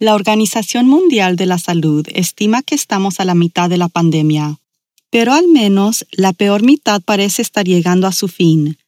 [0.00, 4.60] La Organización Mundial de la Salud estima que estamos a la mitad de la pandemia,
[5.10, 8.78] pero al menos la peor mitad parece estar llegando a su fin.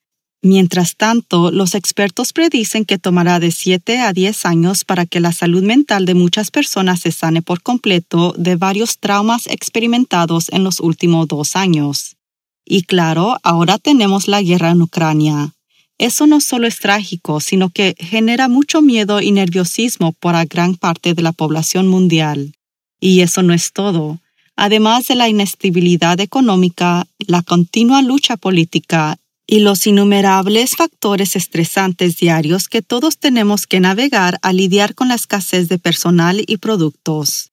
[0.41, 5.33] Mientras tanto, los expertos predicen que tomará de 7 a 10 años para que la
[5.33, 10.79] salud mental de muchas personas se sane por completo de varios traumas experimentados en los
[10.79, 12.19] últimos dos años.
[12.65, 15.55] Y claro, ahora tenemos la guerra en Ucrania.
[16.01, 21.13] Eso no solo es trágico, sino que genera mucho miedo y nerviosismo para gran parte
[21.13, 22.55] de la población mundial.
[23.01, 24.19] Y eso no es todo.
[24.57, 32.69] Además de la inestabilidad económica, la continua lucha política y los innumerables factores estresantes diarios
[32.69, 37.51] que todos tenemos que navegar al lidiar con la escasez de personal y productos.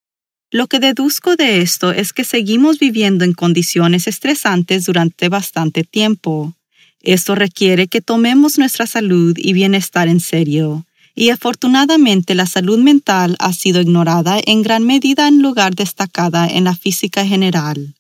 [0.52, 6.54] Lo que deduzco de esto es que seguimos viviendo en condiciones estresantes durante bastante tiempo.
[7.02, 13.36] Esto requiere que tomemos nuestra salud y bienestar en serio, y afortunadamente la salud mental
[13.40, 17.96] ha sido ignorada en gran medida en lugar destacada en la física general.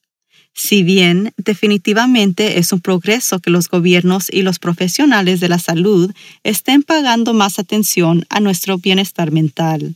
[0.53, 6.11] Si bien definitivamente es un progreso que los gobiernos y los profesionales de la salud
[6.43, 9.95] estén pagando más atención a nuestro bienestar mental.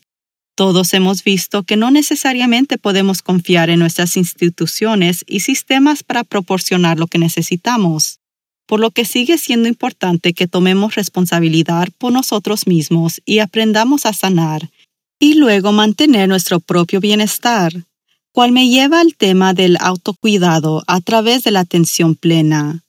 [0.55, 6.99] Todos hemos visto que no necesariamente podemos confiar en nuestras instituciones y sistemas para proporcionar
[6.99, 8.20] lo que necesitamos
[8.71, 14.13] por lo que sigue siendo importante que tomemos responsabilidad por nosotros mismos y aprendamos a
[14.13, 14.69] sanar,
[15.19, 17.73] y luego mantener nuestro propio bienestar,
[18.31, 22.85] cual me lleva al tema del autocuidado a través de la atención plena.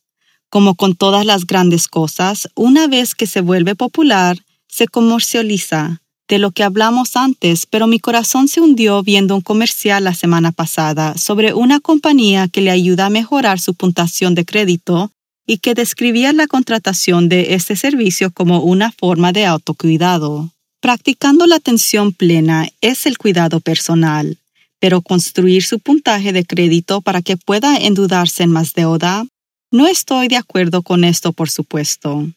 [0.49, 4.37] Como con todas las grandes cosas, una vez que se vuelve popular,
[4.69, 10.05] se comercializa, de lo que hablamos antes, pero mi corazón se hundió viendo un comercial
[10.05, 15.11] la semana pasada sobre una compañía que le ayuda a mejorar su puntuación de crédito
[15.45, 20.51] y que describía la contratación de este servicio como una forma de autocuidado.
[20.81, 24.37] Practicando la atención plena es el cuidado personal,
[24.79, 29.25] pero construir su puntaje de crédito para que pueda endeudarse en más deuda,
[29.71, 32.27] no estoy de acuerdo con esto, por supuesto.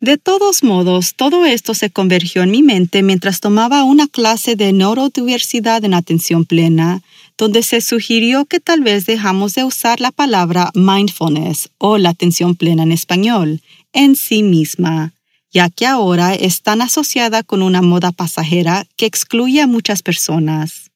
[0.00, 4.72] De todos modos, todo esto se convergió en mi mente mientras tomaba una clase de
[4.72, 7.02] neurodiversidad en atención plena
[7.40, 12.54] donde se sugirió que tal vez dejamos de usar la palabra mindfulness o la atención
[12.54, 13.62] plena en español
[13.94, 15.14] en sí misma,
[15.50, 20.90] ya que ahora es tan asociada con una moda pasajera que excluye a muchas personas.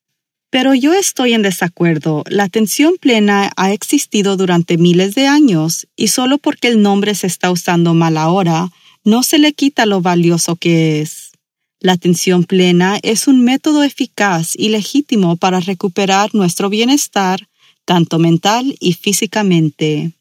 [0.51, 2.25] Pero yo estoy en desacuerdo.
[2.29, 7.27] La atención plena ha existido durante miles de años y solo porque el nombre se
[7.27, 8.71] está usando mal ahora,
[9.05, 11.33] no se le quita lo valioso que es.
[11.79, 17.47] La atención plena es un método eficaz y legítimo para recuperar nuestro bienestar,
[17.85, 20.13] tanto mental y físicamente.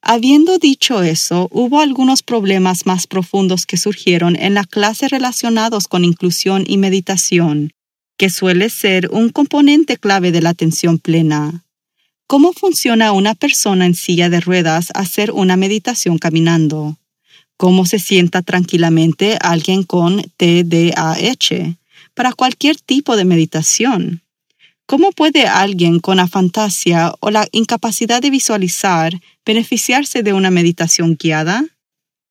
[0.00, 6.04] Habiendo dicho eso, hubo algunos problemas más profundos que surgieron en la clase relacionados con
[6.04, 7.72] inclusión y meditación,
[8.16, 11.64] que suele ser un componente clave de la atención plena.
[12.26, 16.96] ¿Cómo funciona una persona en silla de ruedas hacer una meditación caminando?
[17.56, 21.76] Cómo se sienta tranquilamente alguien con TDAH
[22.14, 24.22] para cualquier tipo de meditación.
[24.86, 31.16] ¿Cómo puede alguien con la fantasía o la incapacidad de visualizar beneficiarse de una meditación
[31.16, 31.64] guiada?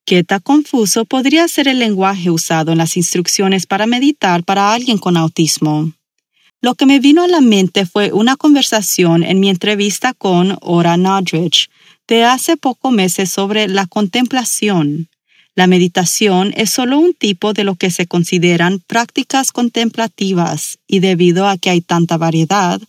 [0.05, 4.97] ¿Qué tan confuso podría ser el lenguaje usado en las instrucciones para meditar para alguien
[4.97, 5.91] con autismo?
[6.61, 10.95] Lo que me vino a la mente fue una conversación en mi entrevista con Ora
[10.95, 11.69] Nodrich
[12.07, 15.09] de hace pocos meses sobre la contemplación.
[15.55, 21.47] La meditación es solo un tipo de lo que se consideran prácticas contemplativas y debido
[21.47, 22.81] a que hay tanta variedad,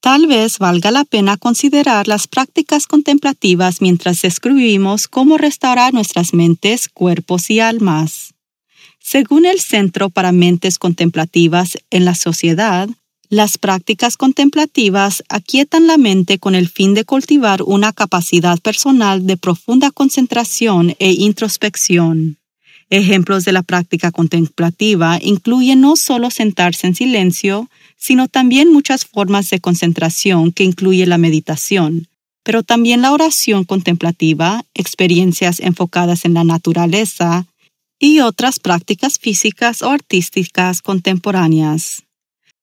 [0.00, 6.88] tal vez valga la pena considerar las prácticas contemplativas mientras describimos cómo restaurar nuestras mentes,
[6.88, 8.34] cuerpos y almas.
[9.00, 12.88] Según el Centro para Mentes Contemplativas en la Sociedad,
[13.32, 19.38] Las prácticas contemplativas aquietan la mente con el fin de cultivar una capacidad personal de
[19.38, 22.36] profunda concentración e introspección.
[22.90, 29.48] Ejemplos de la práctica contemplativa incluyen no solo sentarse en silencio, sino también muchas formas
[29.48, 32.08] de concentración que incluye la meditación,
[32.42, 37.46] pero también la oración contemplativa, experiencias enfocadas en la naturaleza
[37.98, 42.02] y otras prácticas físicas o artísticas contemporáneas.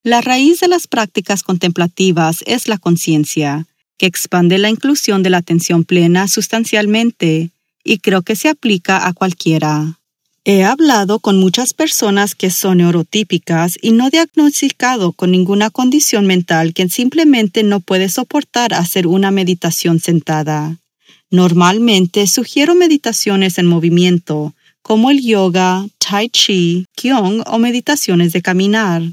[0.04, 3.68] La raíz de las prácticas contemplativas es la conciencia,
[3.98, 7.51] que expande la inclusión de la atención plena sustancialmente,
[7.84, 10.00] y creo que se aplica a cualquiera.
[10.46, 16.74] He hablado con muchas personas que son neurotípicas y no diagnosticado con ninguna condición mental
[16.74, 20.78] que simplemente no puede soportar hacer una meditación sentada.
[21.30, 29.04] Normalmente sugiero meditaciones en movimiento, como el yoga, tai chi, qigong o meditaciones de caminar.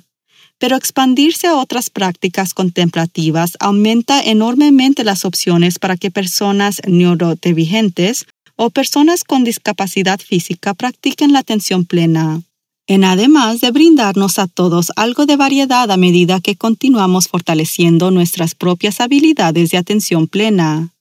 [0.58, 8.26] Pero expandirse a otras prácticas contemplativas aumenta enormemente las opciones para que personas neurodivergentes
[8.56, 12.42] o personas con discapacidad física practiquen la atención plena,
[12.86, 18.54] en además de brindarnos a todos algo de variedad a medida que continuamos fortaleciendo nuestras
[18.54, 20.92] propias habilidades de atención plena.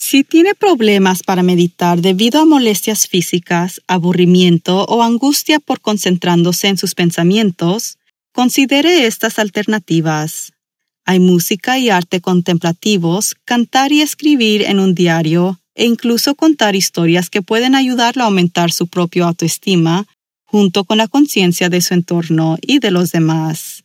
[0.00, 6.78] Si tiene problemas para meditar debido a molestias físicas, aburrimiento o angustia por concentrándose en
[6.78, 7.97] sus pensamientos,
[8.38, 10.52] considere estas alternativas.
[11.04, 17.30] Hay música y arte contemplativos, cantar y escribir en un diario, e incluso contar historias
[17.30, 20.06] que pueden ayudarlo a aumentar su propia autoestima
[20.44, 23.82] junto con la conciencia de su entorno y de los demás.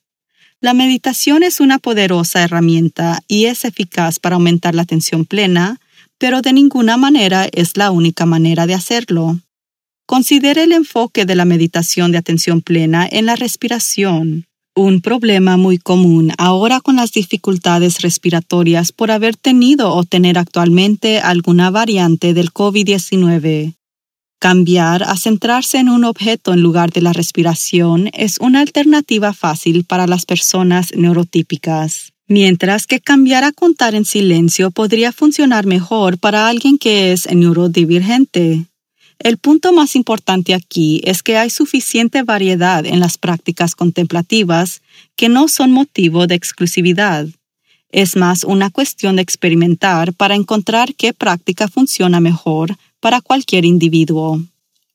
[0.62, 5.80] La meditación es una poderosa herramienta y es eficaz para aumentar la atención plena,
[6.20, 9.40] pero de ninguna manera es la única manera de hacerlo.
[10.06, 14.46] Considere el enfoque de la meditación de atención plena en la respiración,
[14.76, 21.20] un problema muy común ahora con las dificultades respiratorias por haber tenido o tener actualmente
[21.20, 23.76] alguna variante del COVID-19.
[24.40, 29.86] Cambiar a centrarse en un objeto en lugar de la respiración es una alternativa fácil
[29.86, 36.50] para las personas neurotípicas, mientras que cambiar a contar en silencio podría funcionar mejor para
[36.50, 38.66] alguien que es neurodivergente.
[39.24, 44.82] El punto más importante aquí es que hay suficiente variedad en las prácticas contemplativas
[45.16, 47.28] que no son motivo de exclusividad.
[47.90, 54.44] Es más una cuestión de experimentar para encontrar qué práctica funciona mejor para cualquier individuo.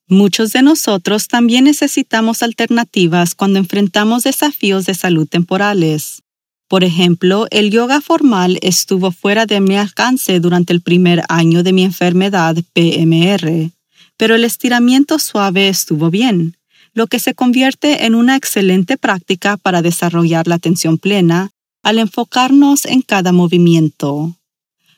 [0.09, 6.23] Muchos de nosotros también necesitamos alternativas cuando enfrentamos desafíos de salud temporales.
[6.69, 11.73] Por ejemplo, el yoga formal estuvo fuera de mi alcance durante el primer año de
[11.73, 13.73] mi enfermedad PMR
[14.19, 16.59] pero el estiramiento suave estuvo bien,
[16.93, 21.51] lo que se convierte en una excelente práctica para desarrollar la atención plena
[21.83, 24.37] al enfocarnos en cada movimiento.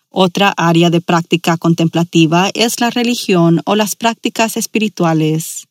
[0.09, 5.69] Otra área de práctica contemplativa es la religión o las prácticas espirituales.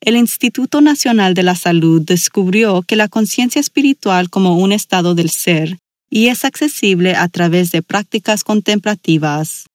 [0.00, 5.30] El Instituto Nacional de la Salud descubrió que la conciencia espiritual como un estado del
[5.30, 9.66] ser y es accesible a través de prácticas contemplativas.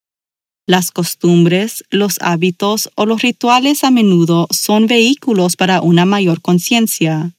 [0.69, 7.31] Las costumbres, los hábitos o los rituales a menudo son vehículos para una mayor conciencia.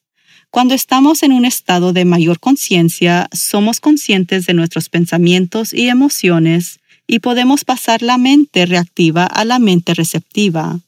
[0.51, 6.81] Cuando estamos en un estado de mayor conciencia, somos conscientes de nuestros pensamientos y emociones
[7.07, 10.81] y podemos pasar la mente reactiva a la mente receptiva.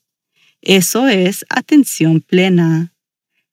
[0.63, 2.93] Eso es atención plena.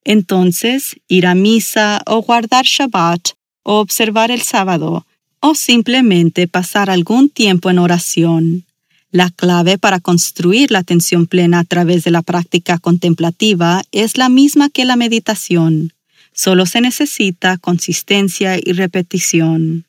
[0.04, 5.06] Entonces, ir a misa o guardar Shabbat o observar el sábado
[5.42, 8.66] o simplemente pasar algún tiempo en oración
[9.12, 14.30] la clave para construir la atención plena a través de la práctica contemplativa es la
[14.30, 15.94] misma que la meditación.
[16.32, 19.86] Solo se necesita consistencia y repetición.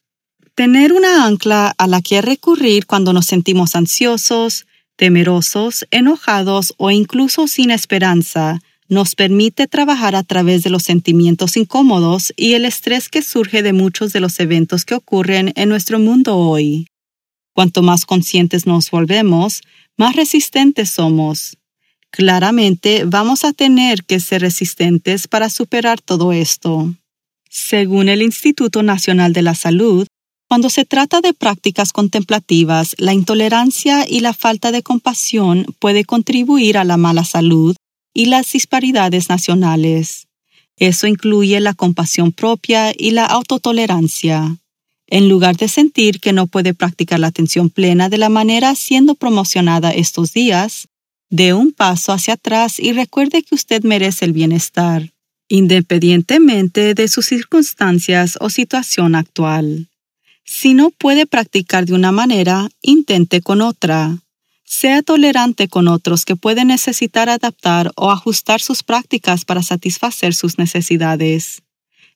[0.55, 7.47] Tener una ancla a la que recurrir cuando nos sentimos ansiosos, temerosos, enojados o incluso
[7.47, 13.23] sin esperanza nos permite trabajar a través de los sentimientos incómodos y el estrés que
[13.23, 16.89] surge de muchos de los eventos que ocurren en nuestro mundo hoy.
[17.61, 19.61] Cuanto más conscientes nos volvemos,
[19.99, 21.59] más resistentes somos.
[22.09, 26.95] Claramente vamos a tener que ser resistentes para superar todo esto.
[27.50, 30.07] Según el Instituto Nacional de la Salud,
[30.49, 36.79] cuando se trata de prácticas contemplativas, la intolerancia y la falta de compasión puede contribuir
[36.79, 37.76] a la mala salud
[38.14, 40.29] y las disparidades nacionales.
[40.79, 44.57] Eso incluye la compasión propia y la autotolerancia.
[45.11, 49.17] En lugar de sentir que no puede practicar la atención plena de la manera siendo
[49.17, 50.87] promocionada estos días,
[51.31, 55.11] dé un paso hacia atrás y recuerde que usted merece el bienestar.
[55.52, 59.88] independientemente de sus circunstancias o situación actual.
[60.45, 64.17] Si no puede practicar de una manera, intente con otra.
[64.64, 70.57] Sea tolerante con otros que pueden necesitar adaptar o ajustar sus prácticas para satisfacer sus
[70.57, 71.62] necesidades.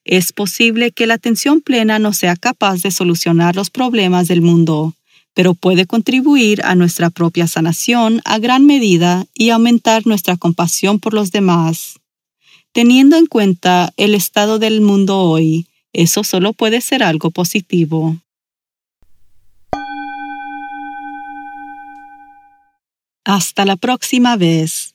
[0.05, 4.93] Es posible que la atención plena no sea capaz de solucionar los problemas del mundo,
[5.33, 11.15] pero puede contribuir a nuestra propia sanación a gran medida y aumentar nuestra compasión por
[11.15, 11.99] los demás.
[12.71, 18.17] Teniendo en cuenta el estado del mundo hoy, eso solo puede ser algo positivo.
[23.23, 24.94] Hasta la próxima vez.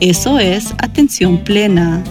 [0.00, 2.04] eso es atención plena.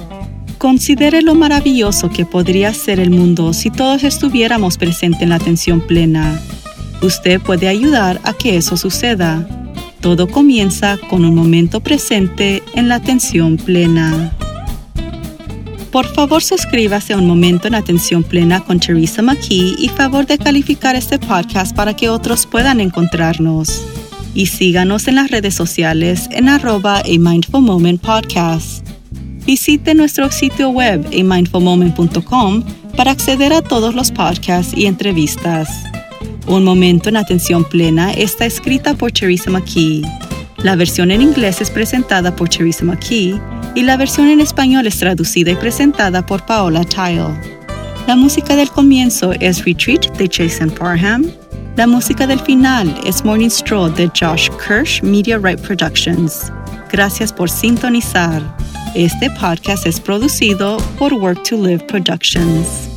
[0.58, 5.82] Considere lo maravilloso que podría ser el mundo si todos estuviéramos presentes en la atención
[5.82, 6.42] plena.
[7.02, 9.48] Usted puede ayudar a que eso suceda.
[10.02, 14.32] Todo comienza con un momento presente en la atención plena.
[15.92, 20.38] Por favor, suscríbase a Un Momento en Atención Plena con Teresa McKee y favor de
[20.38, 23.82] calificar este podcast para que otros puedan encontrarnos
[24.36, 28.86] y síganos en las redes sociales en arroba a Mindful Moment Podcast.
[29.46, 32.64] Visite nuestro sitio web amindfulmoment.com
[32.96, 35.70] para acceder a todos los podcasts y entrevistas.
[36.48, 40.04] Un momento en atención plena está escrita por Teresa McKee.
[40.64, 43.40] La versión en inglés es presentada por Teresa McKee
[43.74, 47.34] y la versión en español es traducida y presentada por Paola Tile.
[48.08, 51.26] La música del comienzo es Retreat de Jason Parham
[51.78, 56.52] la música del final es Morning Stroll de Josh Kirsch Media Right Productions.
[56.92, 58.42] Gracias por sintonizar.
[58.96, 62.95] Este podcast es producido por Work to Live Productions.